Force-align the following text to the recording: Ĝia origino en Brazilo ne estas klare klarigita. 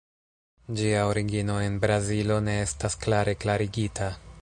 Ĝia 0.79 1.03
origino 1.09 1.59
en 1.67 1.77
Brazilo 1.85 2.39
ne 2.49 2.59
estas 2.65 3.01
klare 3.07 3.41
klarigita. 3.45 4.15